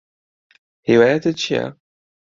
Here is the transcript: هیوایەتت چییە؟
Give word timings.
هیوایەتت 0.87 1.35
چییە؟ 1.41 1.65